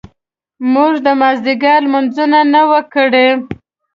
[0.73, 3.27] موږ د مازیګر لمونځونه نه وو کړي.